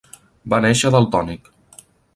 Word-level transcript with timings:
Va 0.53 0.61
néixer 0.67 0.93
daltònic. 0.97 1.55